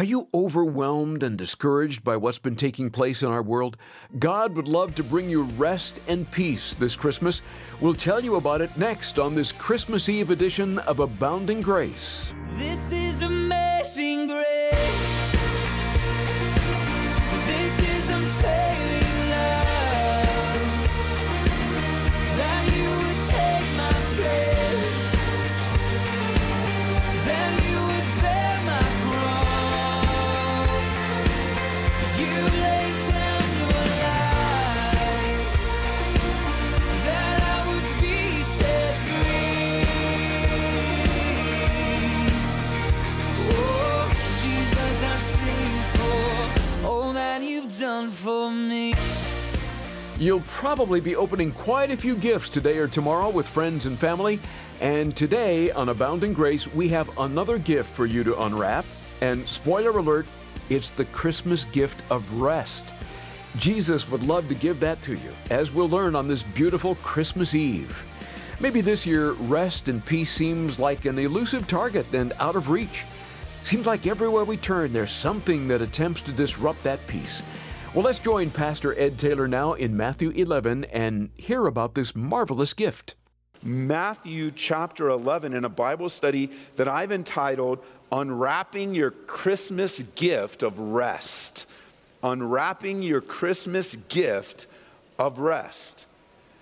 [0.00, 3.76] Are you overwhelmed and discouraged by what's been taking place in our world?
[4.18, 7.42] God would love to bring you rest and peace this Christmas.
[7.82, 12.32] We'll tell you about it next on this Christmas Eve edition of Abounding Grace.
[12.52, 15.32] This is amazing grace.
[17.44, 18.08] This is
[48.00, 48.94] done for me.
[50.18, 54.38] You'll probably be opening quite a few gifts today or tomorrow with friends and family.
[54.80, 58.86] And today on Abounding Grace, we have another gift for you to unwrap.
[59.20, 60.26] And spoiler alert,
[60.70, 62.84] it's the Christmas gift of rest.
[63.58, 67.54] Jesus would love to give that to you, as we'll learn on this beautiful Christmas
[67.54, 68.06] Eve.
[68.60, 73.04] Maybe this year, rest and peace seems like an elusive target and out of reach.
[73.64, 77.42] Seems like everywhere we turn, there's something that attempts to disrupt that peace.
[77.92, 82.72] Well, let's join Pastor Ed Taylor now in Matthew 11 and hear about this marvelous
[82.72, 83.16] gift.
[83.64, 87.80] Matthew chapter 11 in a Bible study that I've entitled
[88.12, 91.66] Unwrapping Your Christmas Gift of Rest.
[92.22, 94.68] Unwrapping Your Christmas Gift
[95.18, 96.06] of Rest.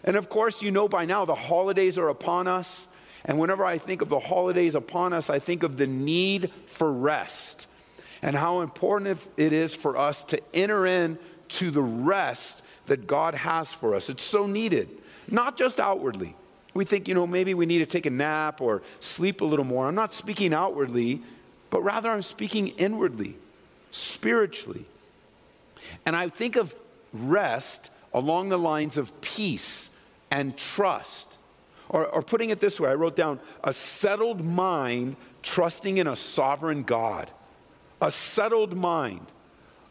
[0.05, 2.89] And of course, you know by now the holidays are upon us.
[3.27, 6.91] And whenever I think of the holidays upon us, I think of the need for
[6.91, 7.67] rest
[8.23, 13.35] and how important it is for us to enter in to the rest that God
[13.35, 14.11] has for us.
[14.11, 14.89] It's so needed,
[15.29, 16.35] not just outwardly.
[16.75, 19.65] We think, you know, maybe we need to take a nap or sleep a little
[19.65, 19.87] more.
[19.87, 21.23] I'm not speaking outwardly,
[21.71, 23.37] but rather I'm speaking inwardly,
[23.91, 24.87] spiritually.
[26.05, 26.75] And I think of
[27.13, 29.91] rest along the lines of peace
[30.31, 31.37] and trust.
[31.89, 36.17] Or, or putting it this way, I wrote down a settled mind trusting in a
[36.17, 37.31] sovereign God.
[38.01, 39.27] A settled mind,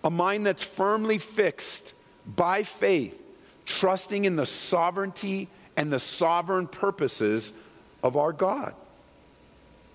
[0.04, 1.94] a mind that's firmly fixed
[2.26, 3.22] by faith,
[3.66, 7.54] trusting in the sovereignty and the sovereign purposes
[8.04, 8.74] of our God.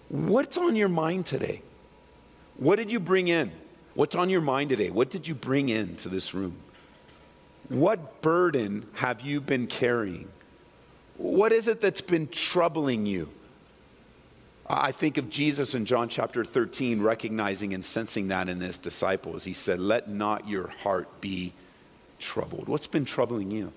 [0.08, 1.62] What's on your mind today?
[2.58, 3.50] What did you bring in?
[3.94, 4.90] What's on your mind today?
[4.90, 6.56] What did you bring into this room?
[7.68, 10.28] What burden have you been carrying?
[11.16, 13.30] What is it that's been troubling you?
[14.66, 19.44] I think of Jesus in John chapter 13, recognizing and sensing that in his disciples.
[19.44, 21.52] He said, Let not your heart be
[22.18, 22.68] troubled.
[22.68, 23.72] What's been troubling you?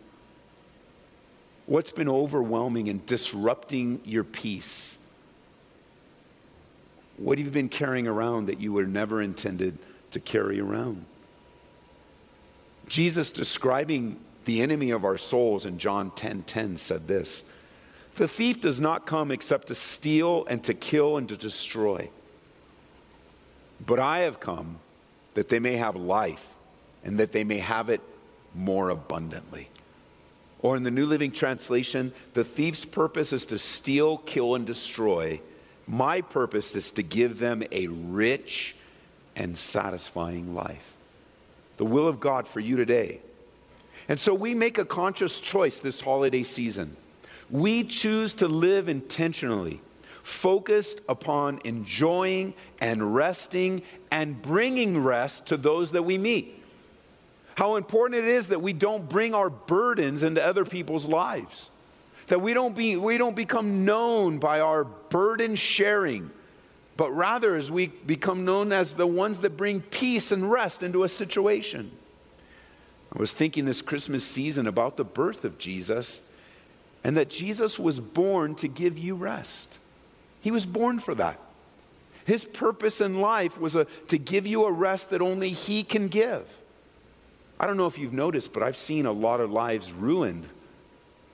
[1.66, 5.00] What's been overwhelming and disrupting your peace?
[7.18, 9.78] What have you been carrying around that you were never intended
[10.12, 11.06] to carry around?
[12.88, 17.44] Jesus describing the enemy of our souls in John 10:10 10, 10 said this.
[18.16, 22.10] The thief does not come except to steal and to kill and to destroy.
[23.86, 24.80] But I have come
[25.34, 26.48] that they may have life
[27.04, 28.02] and that they may have it
[28.54, 29.70] more abundantly.
[30.60, 35.42] Or in the New Living Translation, the thief's purpose is to steal, kill, and destroy.
[35.86, 38.76] My purpose is to give them a rich
[39.36, 40.96] and satisfying life.
[41.78, 43.20] The will of God for you today.
[44.08, 46.96] And so we make a conscious choice this holiday season.
[47.50, 49.82] We choose to live intentionally,
[50.24, 56.64] focused upon enjoying and resting and bringing rest to those that we meet.
[57.56, 61.70] How important it is that we don't bring our burdens into other people's lives.
[62.28, 66.32] That we don't, be, we don't become known by our burden sharing,
[66.98, 71.04] but rather as we become known as the ones that bring peace and rest into
[71.04, 71.92] a situation.
[73.16, 76.22] I was thinking this Christmas season about the birth of Jesus
[77.06, 79.78] and that Jesus was born to give you rest.
[80.42, 81.40] He was born for that.
[82.26, 86.08] His purpose in life was a, to give you a rest that only He can
[86.08, 86.48] give.
[87.60, 90.50] I don't know if you've noticed, but I've seen a lot of lives ruined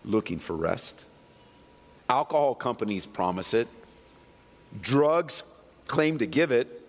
[0.04, 1.06] looking for rest.
[2.10, 3.70] Alcohol companies promise it,
[4.82, 5.42] drugs
[5.88, 6.81] claim to give it.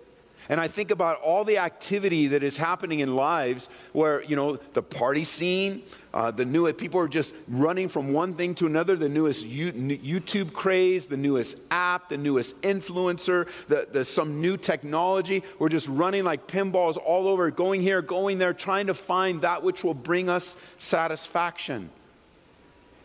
[0.53, 4.57] And I think about all the activity that is happening in lives where, you know,
[4.75, 5.83] the party scene,
[6.13, 10.53] uh, the new, people are just running from one thing to another, the newest YouTube
[10.53, 15.43] craze, the newest app, the newest influencer, the, the, some new technology.
[15.59, 19.63] We're just running like pinballs all over, going here, going there, trying to find that
[19.63, 21.89] which will bring us satisfaction.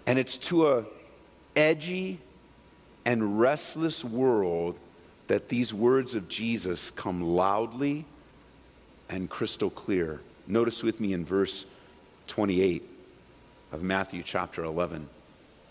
[0.06, 0.86] And it's to a
[1.56, 2.20] edgy
[3.06, 4.78] and restless world
[5.28, 8.06] that these words of Jesus come loudly
[9.10, 10.22] and crystal clear.
[10.48, 11.66] Notice with me in verse
[12.28, 12.84] 28
[13.72, 15.08] of Matthew chapter 11.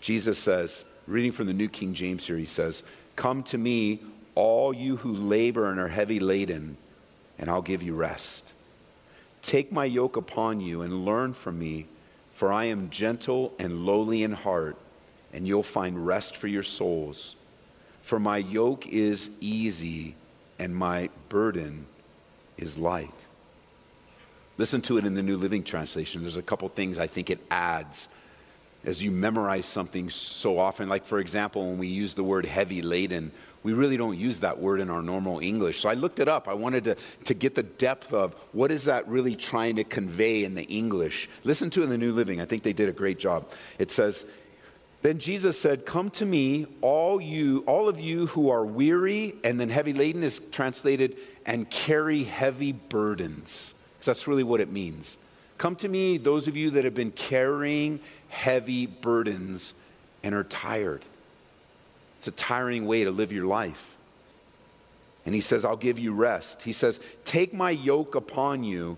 [0.01, 2.83] Jesus says, reading from the New King James here, he says,
[3.15, 4.01] Come to me,
[4.35, 6.77] all you who labor and are heavy laden,
[7.39, 8.43] and I'll give you rest.
[9.41, 11.87] Take my yoke upon you and learn from me,
[12.33, 14.77] for I am gentle and lowly in heart,
[15.33, 17.35] and you'll find rest for your souls.
[18.07, 20.15] For my yoke is easy
[20.57, 21.87] and my burden
[22.55, 23.11] is light.
[24.57, 26.21] Listen to it in the New Living Translation.
[26.21, 28.07] There's a couple things I think it adds
[28.85, 30.87] as you memorize something so often.
[30.87, 34.57] Like, for example, when we use the word heavy laden, we really don't use that
[34.57, 35.81] word in our normal English.
[35.81, 36.47] So I looked it up.
[36.47, 36.95] I wanted to,
[37.25, 41.27] to get the depth of what is that really trying to convey in the English.
[41.43, 42.39] Listen to it in the New Living.
[42.39, 43.51] I think they did a great job.
[43.77, 44.25] It says,
[45.01, 49.59] then Jesus said, Come to me, all you, all of you who are weary, and
[49.59, 53.73] then heavy laden is translated, and carry heavy burdens.
[53.95, 55.17] Because that's really what it means.
[55.57, 57.99] Come to me, those of you that have been carrying
[58.29, 59.73] heavy burdens
[60.23, 61.03] and are tired.
[62.17, 63.95] It's a tiring way to live your life.
[65.25, 66.61] And he says, I'll give you rest.
[66.63, 68.97] He says, Take my yoke upon you.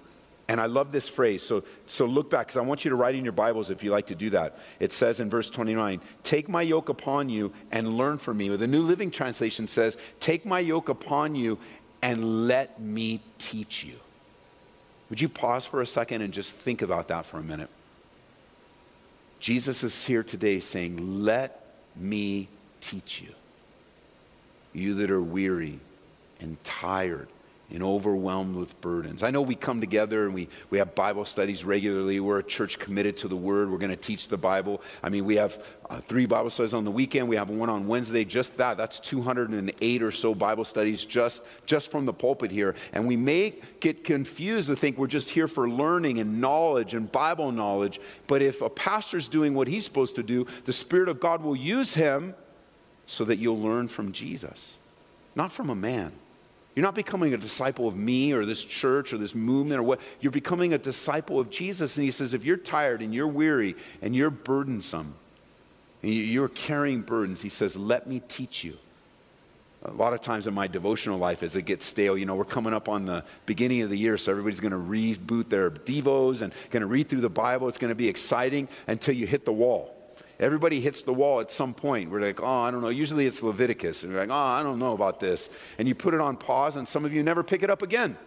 [0.50, 1.44] And I love this phrase.
[1.44, 3.92] So, so look back, because I want you to write in your Bibles if you
[3.92, 4.58] like to do that.
[4.80, 8.50] It says in verse 29, Take my yoke upon you and learn from me.
[8.50, 11.60] The New Living Translation says, Take my yoke upon you
[12.02, 14.00] and let me teach you.
[15.12, 17.70] Would you pause for a second and just think about that for a minute?
[19.40, 21.64] Jesus is here today saying, Let
[21.96, 22.50] me
[22.82, 23.36] teach you.
[24.74, 25.80] You that are weary
[26.40, 27.28] and tired
[27.72, 29.22] and overwhelmed with burdens.
[29.22, 32.20] I know we come together and we, we have Bible studies regularly.
[32.20, 33.72] We're a church committed to the Word.
[33.72, 34.82] We're going to teach the Bible.
[35.04, 37.28] I mean, we have uh, three Bible studies on the weekend.
[37.28, 38.26] We have one on Wednesday.
[38.26, 42.76] Just that, that's 208 or so Bible studies just, just from the pulpit here.
[42.92, 47.12] And we may get confused to think we're just here for learning and knowledge and
[47.12, 48.00] Bible knowledge.
[48.26, 51.56] But if a pastor's doing what he's supposed to do, the Spirit of God will
[51.56, 52.34] use him
[53.06, 54.78] so that you'll learn from Jesus,
[55.36, 56.14] not from a man.
[56.80, 60.00] You're not becoming a disciple of me or this church or this movement or what.
[60.22, 61.98] You're becoming a disciple of Jesus.
[61.98, 65.16] And he says, if you're tired and you're weary and you're burdensome
[66.02, 68.78] and you're carrying burdens, he says, let me teach you.
[69.84, 72.46] A lot of times in my devotional life, as it gets stale, you know, we're
[72.46, 76.42] coming up on the beginning of the year, so everybody's going to reboot their Devos
[76.42, 77.68] and going to read through the Bible.
[77.68, 79.99] It's going to be exciting until you hit the wall.
[80.40, 82.10] Everybody hits the wall at some point.
[82.10, 82.90] We're like, oh, I don't know.
[82.90, 84.04] Usually it's Leviticus.
[84.04, 85.50] And we're like, oh, I don't know about this.
[85.78, 88.18] And you put it on pause, and some of you never pick it up again.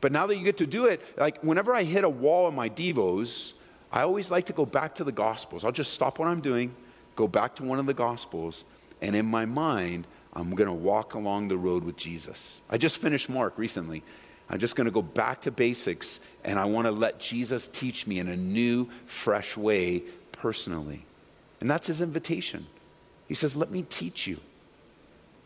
[0.00, 2.54] But now that you get to do it, like whenever I hit a wall in
[2.54, 3.54] my Devos,
[3.90, 5.64] I always like to go back to the Gospels.
[5.64, 6.74] I'll just stop what I'm doing,
[7.16, 8.64] go back to one of the Gospels,
[9.00, 12.60] and in my mind, I'm going to walk along the road with Jesus.
[12.68, 14.02] I just finished Mark recently.
[14.48, 18.06] I'm just going to go back to basics, and I want to let Jesus teach
[18.06, 21.04] me in a new, fresh way personally.
[21.60, 22.66] And that's his invitation.
[23.28, 24.40] He says, Let me teach you.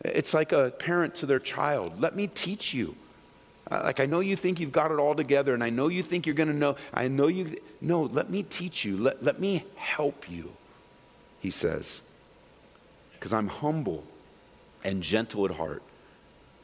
[0.03, 1.99] It's like a parent to their child.
[1.99, 2.95] Let me teach you.
[3.69, 6.03] Uh, like, I know you think you've got it all together, and I know you
[6.03, 6.75] think you're going to know.
[6.93, 7.55] I know you.
[7.79, 8.97] No, let me teach you.
[8.97, 10.51] Let, let me help you,
[11.39, 12.01] he says.
[13.13, 14.03] Because I'm humble
[14.83, 15.83] and gentle at heart.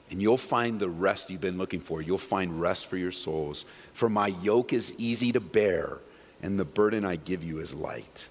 [0.09, 2.01] And you'll find the rest you've been looking for.
[2.01, 3.65] You'll find rest for your souls.
[3.93, 5.99] For my yoke is easy to bear,
[6.41, 8.27] and the burden I give you is light.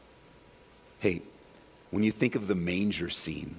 [0.99, 1.23] Hey,
[1.91, 3.57] when you think of the manger scene,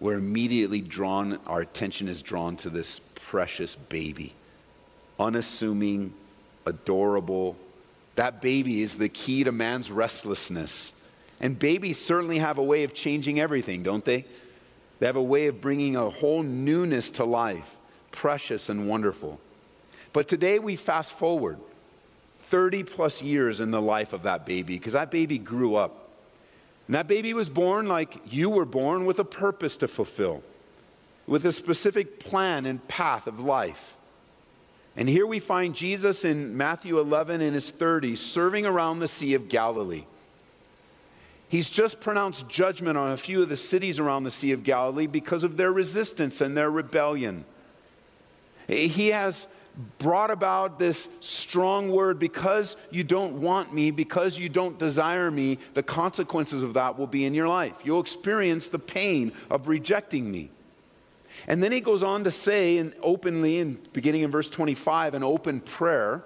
[0.00, 4.34] we're immediately drawn, our attention is drawn to this precious baby,
[5.18, 6.14] unassuming,
[6.64, 7.56] adorable.
[8.14, 10.92] That baby is the key to man's restlessness.
[11.40, 14.24] And babies certainly have a way of changing everything, don't they?
[14.98, 17.76] They have a way of bringing a whole newness to life,
[18.10, 19.38] precious and wonderful.
[20.12, 21.58] But today we fast forward
[22.44, 26.07] 30 plus years in the life of that baby because that baby grew up
[26.88, 30.42] and that baby was born like you were born with a purpose to fulfill,
[31.26, 33.94] with a specific plan and path of life.
[34.96, 39.34] And here we find Jesus in Matthew 11 in his 30s serving around the Sea
[39.34, 40.06] of Galilee.
[41.50, 45.06] He's just pronounced judgment on a few of the cities around the Sea of Galilee
[45.06, 47.44] because of their resistance and their rebellion.
[48.66, 49.46] He has
[49.98, 55.58] brought about this strong word because you don't want me, because you don't desire me,
[55.74, 57.74] the consequences of that will be in your life.
[57.84, 60.50] You'll experience the pain of rejecting me.
[61.46, 65.22] And then he goes on to say, and openly, and beginning in verse 25, an
[65.22, 66.24] open prayer.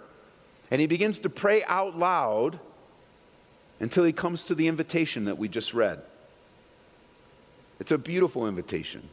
[0.70, 2.58] And he begins to pray out loud
[3.78, 6.00] until he comes to the invitation that we just read.
[7.78, 9.10] It's a beautiful invitation.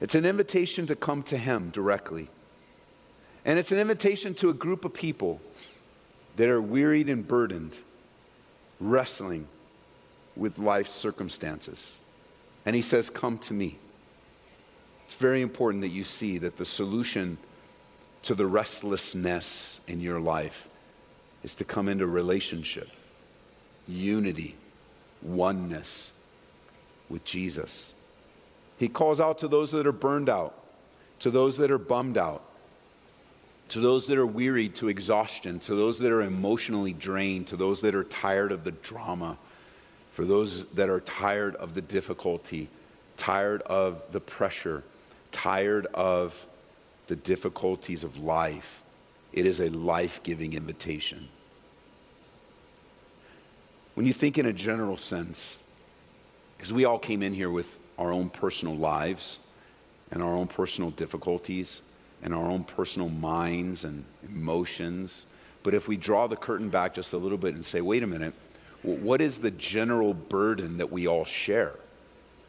[0.00, 2.28] It's an invitation to come to him directly.
[3.46, 5.40] And it's an invitation to a group of people
[6.34, 7.76] that are wearied and burdened,
[8.80, 9.46] wrestling
[10.34, 11.96] with life's circumstances.
[12.66, 13.78] And he says, Come to me.
[15.06, 17.38] It's very important that you see that the solution
[18.22, 20.68] to the restlessness in your life
[21.44, 22.88] is to come into relationship,
[23.86, 24.56] unity,
[25.22, 26.10] oneness
[27.08, 27.94] with Jesus.
[28.76, 30.60] He calls out to those that are burned out,
[31.20, 32.42] to those that are bummed out,
[33.68, 37.80] to those that are wearied to exhaustion, to those that are emotionally drained, to those
[37.80, 39.36] that are tired of the drama,
[40.12, 42.68] for those that are tired of the difficulty,
[43.16, 44.82] tired of the pressure,
[45.32, 46.46] tired of
[47.08, 48.82] the difficulties of life.
[49.32, 51.28] It is a life giving invitation.
[53.94, 55.58] When you think in a general sense,
[56.56, 59.38] because we all came in here with our own personal lives
[60.10, 61.82] and our own personal difficulties
[62.26, 65.24] and our own personal minds and emotions.
[65.62, 68.06] But if we draw the curtain back just a little bit and say, wait a
[68.06, 68.34] minute,
[68.82, 71.72] what is the general burden that we all share?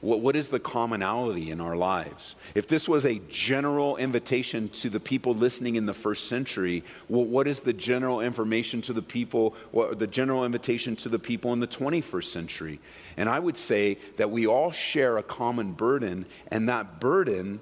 [0.01, 2.35] What, what is the commonality in our lives?
[2.55, 7.25] If this was a general invitation to the people listening in the first century, well,
[7.25, 11.53] what is the general information to the people, what, the general invitation to the people
[11.53, 12.79] in the 21st century?
[13.15, 17.59] And I would say that we all share a common burden, and that burden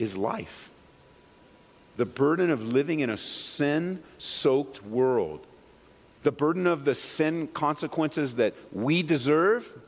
[0.00, 0.70] is life.
[1.96, 5.46] The burden of living in a sin soaked world,
[6.22, 9.78] the burden of the sin consequences that we deserve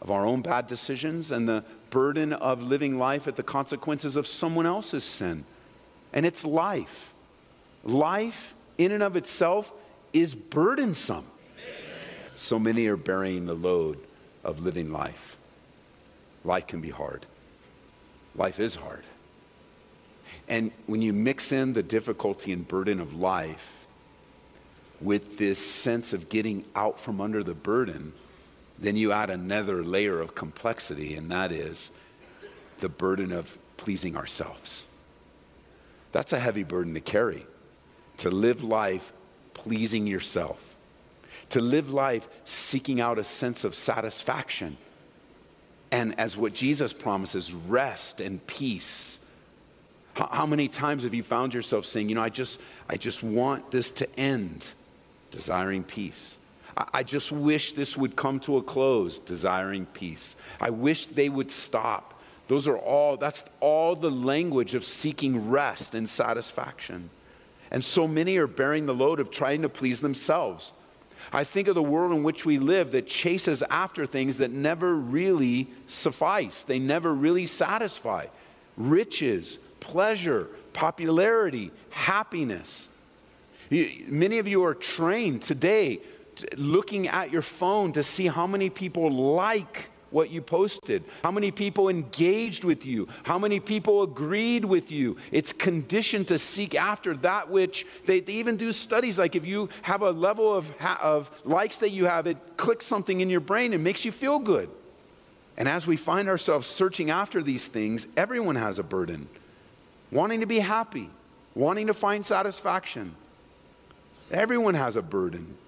[0.00, 4.26] of our own bad decisions and the burden of living life at the consequences of
[4.26, 5.44] someone else's sin.
[6.12, 7.12] And it's life.
[7.82, 9.72] Life, in and of itself,
[10.12, 11.26] is burdensome.
[12.36, 13.98] So many are bearing the load
[14.42, 15.36] of living life.
[16.44, 17.26] Life can be hard.
[18.34, 19.04] Life is hard.
[20.48, 23.86] And when you mix in the difficulty and burden of life
[25.00, 28.12] with this sense of getting out from under the burden,
[28.78, 31.92] then you add another layer of complexity, and that is
[32.78, 34.84] the burden of pleasing ourselves.
[36.12, 37.46] That's a heavy burden to carry.
[38.18, 39.12] To live life
[39.54, 40.76] pleasing yourself,
[41.50, 44.76] to live life seeking out a sense of satisfaction.
[45.90, 49.18] And as what Jesus promises, rest and peace.
[50.14, 53.22] How, how, many times have you found yourself saying, you know, I just, I just
[53.22, 54.64] want this to end,
[55.30, 56.38] desiring peace?
[56.76, 60.34] I just wish this would come to a close, desiring peace.
[60.60, 62.20] I wish they would stop.
[62.48, 67.10] Those are all, that's all the language of seeking rest and satisfaction.
[67.70, 70.72] And so many are bearing the load of trying to please themselves.
[71.32, 74.94] I think of the world in which we live that chases after things that never
[74.94, 78.26] really suffice, they never really satisfy.
[78.76, 82.88] Riches, pleasure, popularity, happiness.
[83.70, 86.00] Many of you are trained today
[86.56, 91.50] looking at your phone to see how many people like what you posted, how many
[91.50, 95.16] people engaged with you, how many people agreed with you.
[95.32, 99.68] It's conditioned to seek after that which they, they even do studies like if you
[99.82, 103.74] have a level of, of likes that you have, it clicks something in your brain
[103.74, 104.70] and makes you feel good.
[105.56, 109.28] And as we find ourselves searching after these things, everyone has a burden
[110.14, 111.10] wanting to be happy,
[111.56, 113.16] wanting to find satisfaction.
[114.30, 115.58] Everyone has a burden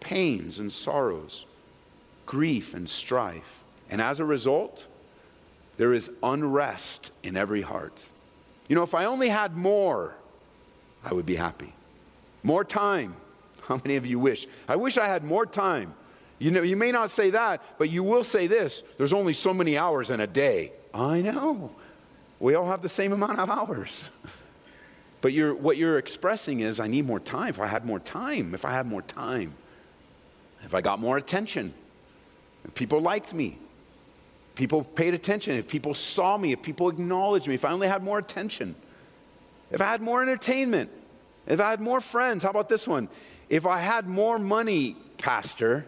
[0.00, 1.46] pains and sorrows,
[2.26, 3.62] grief and strife.
[3.88, 4.86] And as a result,
[5.76, 8.04] there is unrest in every heart.
[8.68, 10.14] You know, if I only had more,
[11.04, 11.72] I would be happy.
[12.42, 13.14] More time.
[13.62, 14.48] How many of you wish?
[14.68, 15.94] I wish I had more time.
[16.40, 19.54] You know, you may not say that, but you will say this there's only so
[19.54, 20.72] many hours in a day.
[20.92, 21.70] I know.
[22.42, 24.04] We all have the same amount of hours.
[25.20, 27.50] But you're, what you're expressing is, I need more time.
[27.50, 29.54] If I had more time, if I had more time
[30.64, 31.74] if I got more attention,
[32.64, 33.58] if people liked me,
[34.54, 38.02] people paid attention, if people saw me, if people acknowledged me, if I only had
[38.02, 38.74] more attention,
[39.70, 40.90] if I had more entertainment,
[41.46, 43.08] if I had more friends, how about this one?
[43.48, 45.86] If I had more money, Pastor,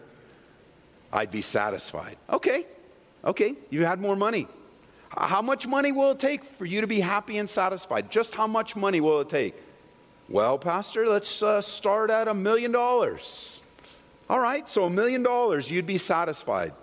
[1.13, 2.17] I'd be satisfied.
[2.29, 2.65] Okay,
[3.23, 4.47] okay, you had more money.
[5.17, 8.11] How much money will it take for you to be happy and satisfied?
[8.11, 9.55] Just how much money will it take?
[10.27, 13.61] Well, Pastor, let's uh, start at a million dollars.
[14.29, 16.73] All right, so a million dollars, you'd be satisfied.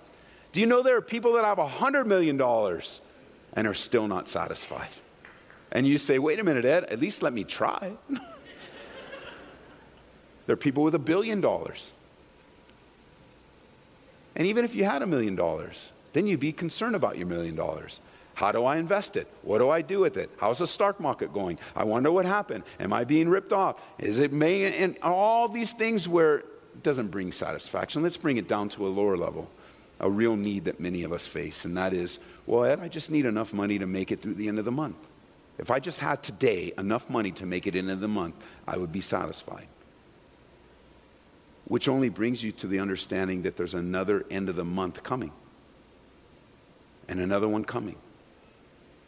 [0.52, 3.02] Do you know there are people that have a hundred million dollars
[3.52, 4.90] and are still not satisfied?
[5.70, 7.92] And you say, wait a minute, Ed, at least let me try.
[10.46, 11.92] there are people with a billion dollars.
[14.36, 17.56] And even if you had a million dollars, then you'd be concerned about your million
[17.56, 18.00] dollars.
[18.34, 19.28] How do I invest it?
[19.42, 20.30] What do I do with it?
[20.38, 21.58] How's the stock market going?
[21.76, 22.64] I wonder what happened.
[22.80, 23.80] Am I being ripped off?
[23.98, 24.74] Is it made?
[24.74, 28.02] And all these things where it doesn't bring satisfaction.
[28.02, 29.50] Let's bring it down to a lower level,
[30.00, 33.10] a real need that many of us face, and that is, well, Ed, I just
[33.10, 34.96] need enough money to make it through the end of the month.
[35.58, 38.34] If I just had today enough money to make it into the month,
[38.66, 39.66] I would be satisfied.
[41.66, 45.32] Which only brings you to the understanding that there's another end of the month coming,
[47.08, 47.96] and another one coming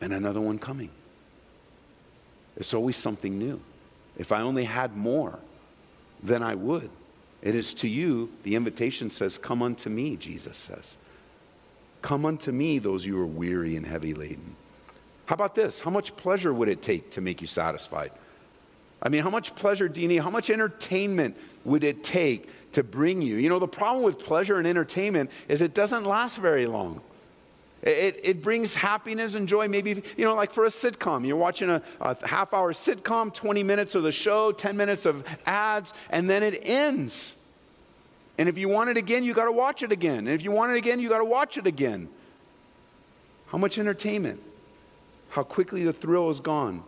[0.05, 0.91] and another one coming.
[2.59, 3.59] It's always something new.
[4.19, 5.39] If I only had more,
[6.23, 6.91] then I would.
[7.41, 10.99] It is to you, the invitation says, Come unto me, Jesus says.
[12.03, 14.55] Come unto me, those you are weary and heavy laden.
[15.25, 15.81] How about this?
[15.81, 18.13] How much pleasure would it take to make you satisfied?
[19.03, 20.19] I mean, how much pleasure do you need?
[20.19, 23.37] How much entertainment would it take to bring you?
[23.37, 27.01] You know, the problem with pleasure and entertainment is it doesn't last very long.
[27.85, 29.69] It, it brings happiness and joy.
[29.69, 33.63] Maybe, you know, like for a sitcom, you're watching a, a half hour sitcom, 20
[33.63, 37.37] minutes of the show, 10 minutes of ads, and then it ends.
[38.39, 40.21] And if you want it again, you got to watch it again.
[40.21, 42.09] And if you want it again, you got to watch it again.
[43.49, 44.41] How much entertainment?
[45.29, 46.83] How quickly the thrill is gone.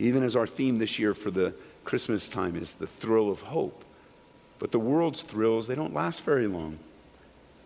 [0.00, 1.54] Even as our theme this year for the
[1.84, 3.84] Christmas time is the thrill of hope.
[4.58, 6.80] But the world's thrills, they don't last very long.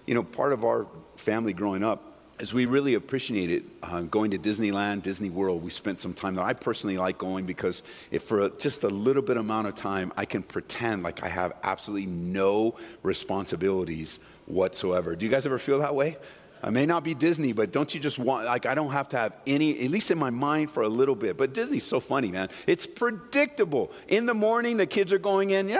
[0.07, 4.39] You know, part of our family growing up is we really appreciated uh, going to
[4.39, 5.63] Disneyland, Disney World.
[5.63, 6.45] We spent some time there.
[6.45, 10.13] I personally like going because if for a, just a little bit amount of time,
[10.17, 15.15] I can pretend like I have absolutely no responsibilities whatsoever.
[15.15, 16.17] Do you guys ever feel that way?
[16.65, 19.17] I may not be Disney, but don't you just want, like, I don't have to
[19.17, 21.37] have any, at least in my mind for a little bit.
[21.37, 22.51] But Disney's so funny, man.
[22.69, 23.91] It's predictable.
[24.07, 25.79] In the morning, the kids are going in, yeah,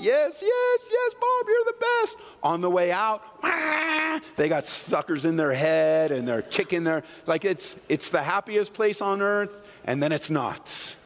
[0.00, 2.16] yes, yes, yes, Bob, you're the best.
[2.42, 7.02] On the way out, wah, they got suckers in their head and they're kicking their,
[7.26, 9.50] like, it's, it's the happiest place on earth,
[9.84, 10.96] and then it's not.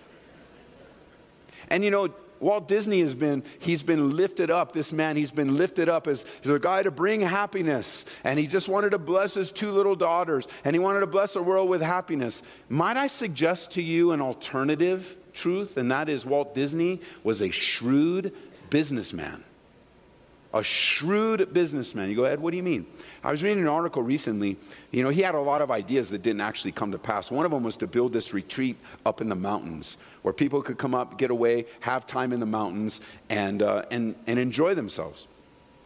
[1.69, 2.09] And you know,
[2.41, 6.25] Walt Disney has been, he's been lifted up, this man, he's been lifted up as,
[6.45, 8.07] a guy to bring happiness.
[8.25, 11.35] And he just wanted to bless his two little daughters, and he wanted to bless
[11.35, 12.43] the world with happiness.
[12.69, 15.77] Might I suggest to you an alternative truth?
[15.77, 18.35] And that is Walt Disney was a shrewd
[18.71, 19.45] businessman
[20.53, 22.11] a shrewd businessman.
[22.11, 22.87] You go, Ed, what do you mean?
[23.23, 24.57] I was reading an article recently.
[24.91, 27.31] You know, he had a lot of ideas that didn't actually come to pass.
[27.31, 30.77] One of them was to build this retreat up in the mountains where people could
[30.77, 35.29] come up, get away, have time in the mountains, and, uh, and, and enjoy themselves.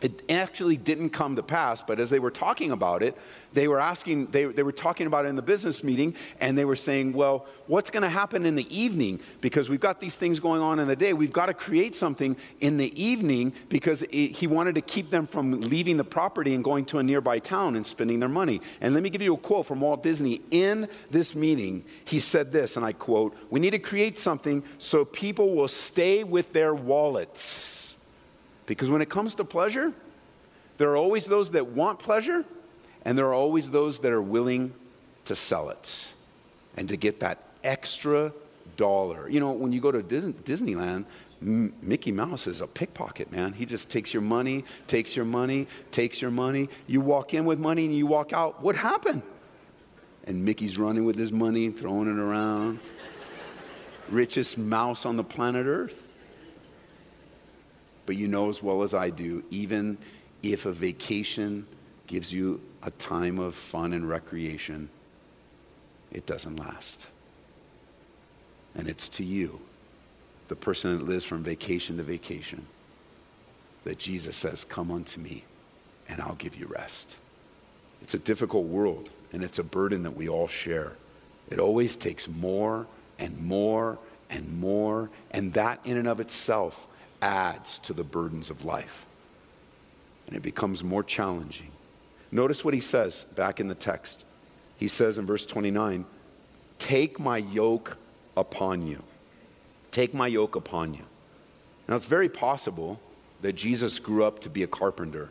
[0.04, 3.16] It actually didn't come to pass, but as they were talking about it,
[3.54, 6.66] they were asking, they, they were talking about it in the business meeting, and they
[6.66, 9.18] were saying, well, what's going to happen in the evening?
[9.40, 11.14] Because we've got these things going on in the day.
[11.14, 15.26] We've got to create something in the evening because it, he wanted to keep them
[15.26, 18.60] from leaving the property and going to a nearby town and spending their money.
[18.82, 20.42] And let me give you a quote from Walt Disney.
[20.50, 25.06] In this meeting, he said this, and I quote, We need to create something so
[25.06, 27.83] people will stay with their wallets
[28.66, 29.92] because when it comes to pleasure,
[30.76, 32.44] there are always those that want pleasure,
[33.04, 34.72] and there are always those that are willing
[35.26, 36.06] to sell it
[36.76, 38.32] and to get that extra
[38.76, 39.28] dollar.
[39.28, 41.04] You know, when you go to Disneyland,
[41.40, 43.52] Mickey Mouse is a pickpocket, man.
[43.52, 46.68] He just takes your money, takes your money, takes your money.
[46.86, 48.62] You walk in with money and you walk out.
[48.62, 49.22] What happened?
[50.26, 52.80] And Mickey's running with his money, throwing it around.
[54.08, 56.03] Richest mouse on the planet Earth.
[58.06, 59.98] But you know as well as I do, even
[60.42, 61.66] if a vacation
[62.06, 64.90] gives you a time of fun and recreation,
[66.12, 67.06] it doesn't last.
[68.74, 69.60] And it's to you,
[70.48, 72.66] the person that lives from vacation to vacation,
[73.84, 75.44] that Jesus says, Come unto me,
[76.08, 77.16] and I'll give you rest.
[78.02, 80.92] It's a difficult world, and it's a burden that we all share.
[81.50, 82.86] It always takes more
[83.18, 86.86] and more and more, and that in and of itself
[87.24, 89.06] adds to the burdens of life.
[90.26, 91.70] And it becomes more challenging.
[92.30, 94.24] Notice what he says back in the text.
[94.76, 96.04] He says in verse 29
[96.78, 97.96] Take my yoke
[98.36, 99.02] upon you.
[99.90, 101.04] Take my yoke upon you.
[101.88, 103.00] Now, it's very possible
[103.40, 105.30] that Jesus grew up to be a carpenter.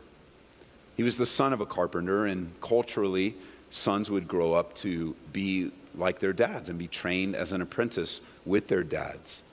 [0.96, 3.36] He was the son of a carpenter, and culturally,
[3.70, 8.20] sons would grow up to be like their dads and be trained as an apprentice
[8.44, 9.43] with their dads.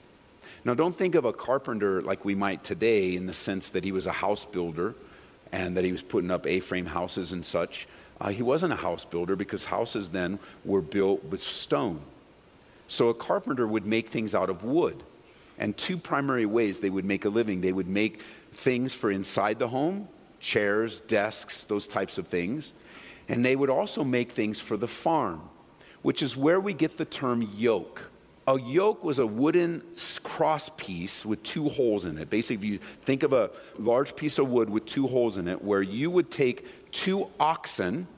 [0.64, 3.90] Now, don't think of a carpenter like we might today in the sense that he
[3.90, 4.94] was a house builder
[5.50, 7.88] and that he was putting up A frame houses and such.
[8.20, 12.00] Uh, he wasn't a house builder because houses then were built with stone.
[12.86, 15.02] So a carpenter would make things out of wood.
[15.58, 18.22] And two primary ways they would make a living they would make
[18.52, 22.72] things for inside the home, chairs, desks, those types of things.
[23.28, 25.42] And they would also make things for the farm,
[26.02, 28.11] which is where we get the term yoke.
[28.48, 29.82] A yoke was a wooden
[30.24, 32.28] cross piece with two holes in it.
[32.28, 35.62] Basically, if you think of a large piece of wood with two holes in it,
[35.62, 38.08] where you would take two oxen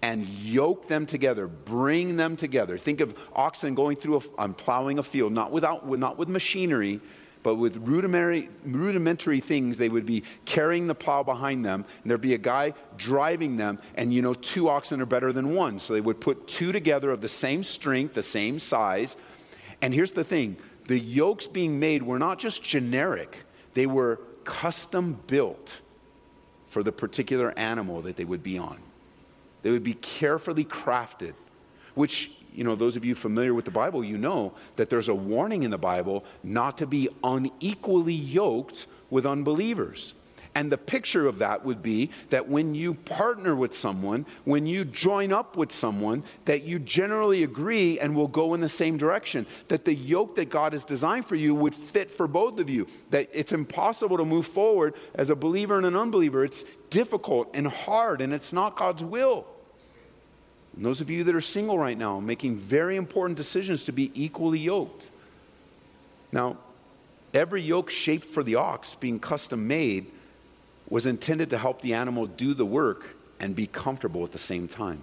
[0.00, 2.78] and yoke them together, bring them together.
[2.78, 7.00] Think of oxen going through a, um, plowing a field, not, without, not with machinery,
[7.42, 9.78] but with rudimentary, rudimentary things.
[9.78, 13.80] They would be carrying the plow behind them, and there'd be a guy driving them,
[13.96, 15.78] and you know, two oxen are better than one.
[15.78, 19.16] So they would put two together of the same strength, the same size.
[19.82, 25.20] And here's the thing the yokes being made were not just generic, they were custom
[25.26, 25.80] built
[26.68, 28.78] for the particular animal that they would be on.
[29.62, 31.34] They would be carefully crafted,
[31.94, 35.14] which, you know, those of you familiar with the Bible, you know that there's a
[35.14, 40.14] warning in the Bible not to be unequally yoked with unbelievers.
[40.54, 44.84] And the picture of that would be that when you partner with someone, when you
[44.84, 49.46] join up with someone, that you generally agree and will go in the same direction.
[49.68, 52.86] That the yoke that God has designed for you would fit for both of you.
[53.10, 56.44] That it's impossible to move forward as a believer and an unbeliever.
[56.44, 59.46] It's difficult and hard, and it's not God's will.
[60.76, 64.10] And those of you that are single right now, making very important decisions to be
[64.14, 65.08] equally yoked.
[66.30, 66.58] Now,
[67.32, 70.10] every yoke shaped for the ox, being custom made,
[70.92, 74.68] was intended to help the animal do the work and be comfortable at the same
[74.68, 75.02] time.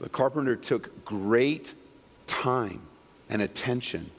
[0.00, 1.72] The carpenter took great
[2.26, 2.80] time
[3.28, 4.10] and attention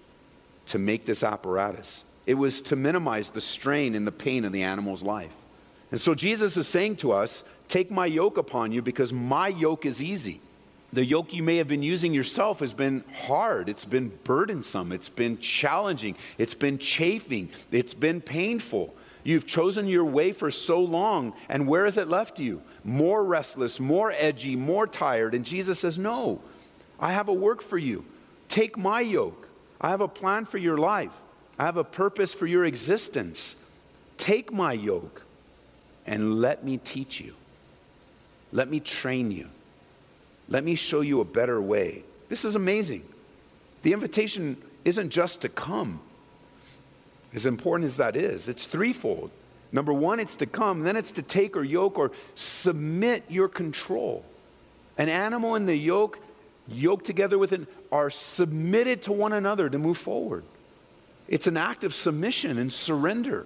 [0.67, 2.05] to make this apparatus.
[2.25, 5.33] It was to minimize the strain and the pain in the animal's life.
[5.91, 9.85] And so Jesus is saying to us, Take my yoke upon you because my yoke
[9.85, 10.39] is easy.
[10.93, 15.09] The yoke you may have been using yourself has been hard, it's been burdensome, it's
[15.09, 18.95] been challenging, it's been chafing, it's been painful.
[19.25, 22.61] You've chosen your way for so long, and where has it left you?
[22.83, 25.33] More restless, more edgy, more tired.
[25.33, 26.41] And Jesus says, No,
[26.99, 28.05] I have a work for you.
[28.47, 29.49] Take my yoke.
[29.81, 31.11] I have a plan for your life,
[31.57, 33.55] I have a purpose for your existence.
[34.17, 35.23] Take my yoke
[36.05, 37.33] and let me teach you.
[38.51, 39.49] Let me train you.
[40.47, 42.03] Let me show you a better way.
[42.29, 43.03] This is amazing.
[43.81, 45.99] The invitation isn't just to come,
[47.35, 49.29] as important as that is, it's threefold.
[49.71, 54.23] Number one, it's to come, then it's to take or yoke or submit your control.
[54.97, 56.17] An animal and the yoke,
[56.67, 60.45] yoked together with it, are submitted to one another to move forward.
[61.27, 63.45] It's an act of submission and surrender.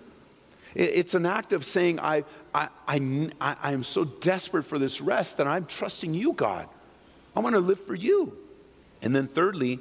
[0.76, 5.38] It's an act of saying, I, I, I, I am so desperate for this rest
[5.38, 6.68] that I'm trusting you, God.
[7.36, 8.38] I want to live for you.
[9.02, 9.80] And then, thirdly,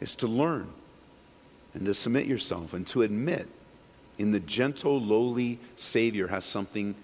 [0.00, 0.68] is to learn
[1.74, 3.48] and to submit yourself and to admit
[4.18, 6.94] in the gentle, lowly Savior has something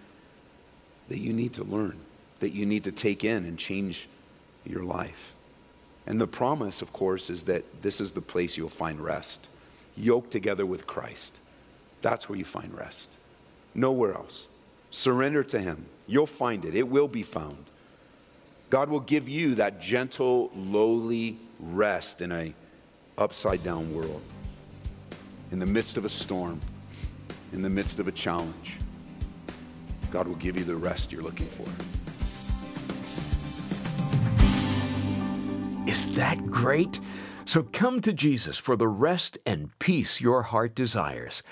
[1.09, 1.99] that you need to learn,
[2.39, 4.09] that you need to take in and change
[4.65, 5.35] your life.
[6.07, 9.49] And the promise, of course, is that this is the place you'll find rest,
[9.97, 11.37] yoked together with Christ.
[12.01, 13.11] That's where you find rest.
[13.75, 14.47] Nowhere else.
[14.91, 15.87] Surrender to Him.
[16.07, 17.67] You'll find it, it will be found.
[18.71, 22.55] God will give you that gentle, lowly rest in a
[23.19, 24.23] upside down world.
[25.53, 26.61] In the midst of a storm,
[27.53, 28.77] in the midst of a challenge,
[30.13, 31.67] God will give you the rest you're looking for.
[35.91, 37.01] Is that great?
[37.45, 41.43] So come to Jesus for the rest and peace your heart desires.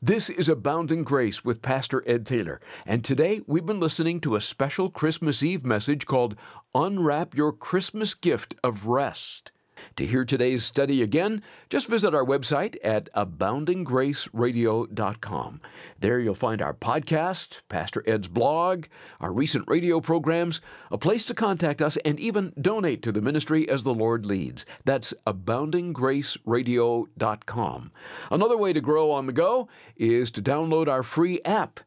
[0.00, 4.40] This is Abounding Grace with Pastor Ed Taylor, and today we've been listening to a
[4.40, 6.36] special Christmas Eve message called
[6.72, 9.50] Unwrap Your Christmas Gift of Rest.
[9.96, 15.60] To hear today's study again, just visit our website at aboundinggraceradio.com.
[15.98, 18.86] There you'll find our podcast, Pastor Ed's blog,
[19.20, 23.68] our recent radio programs, a place to contact us, and even donate to the ministry
[23.68, 24.64] as the Lord leads.
[24.84, 27.92] That's aboundinggraceradio.com.
[28.30, 31.80] Another way to grow on the go is to download our free app.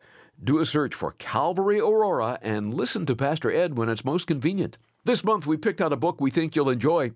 [0.44, 4.78] Do a search for Calvary Aurora and listen to Pastor Ed when it's most convenient.
[5.06, 7.12] This month, we picked out a book we think you'll enjoy.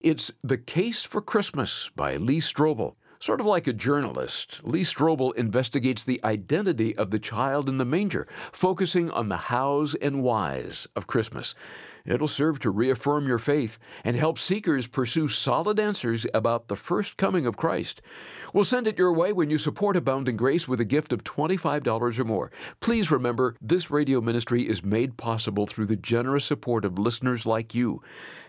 [0.00, 2.96] It's The Case for Christmas by Lee Strobel.
[3.18, 7.86] Sort of like a journalist, Lee Strobel investigates the identity of the child in the
[7.86, 11.54] manger, focusing on the hows and whys of Christmas.
[12.06, 17.16] It'll serve to reaffirm your faith and help seekers pursue solid answers about the first
[17.16, 18.00] coming of Christ.
[18.54, 22.18] We'll send it your way when you support Abounding Grace with a gift of $25
[22.18, 22.50] or more.
[22.80, 27.74] Please remember, this radio ministry is made possible through the generous support of listeners like
[27.74, 28.02] you.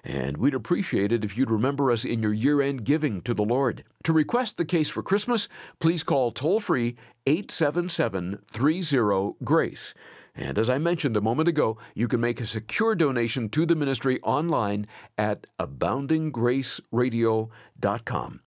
[0.04, 3.43] And we'd appreciate it if you'd remember us in your year end giving to the
[3.43, 3.84] Lord.
[4.04, 9.93] To request the case for Christmas, please call toll free 877 30 GRACE.
[10.38, 13.76] And as I mentioned a moment ago, you can make a secure donation to the
[13.76, 14.86] ministry online
[15.17, 18.41] at aboundinggraceradio.com.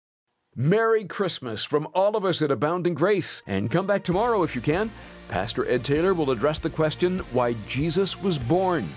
[0.58, 4.62] Merry Christmas from all of us at Abounding Grace, and come back tomorrow if you
[4.62, 4.90] can.
[5.28, 8.88] Pastor Ed Taylor will address the question why Jesus was born.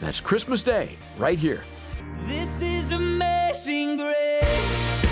[0.00, 1.64] That's Christmas Day, right here.
[2.24, 5.11] This is amazing grace.